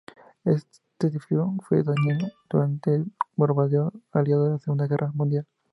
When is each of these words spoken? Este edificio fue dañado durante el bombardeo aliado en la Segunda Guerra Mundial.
Este 0.45 0.79
edificio 1.05 1.53
fue 1.69 1.83
dañado 1.83 2.29
durante 2.49 2.91
el 2.95 3.05
bombardeo 3.35 3.91
aliado 4.11 4.47
en 4.47 4.53
la 4.53 4.57
Segunda 4.57 4.87
Guerra 4.87 5.11
Mundial. 5.13 5.45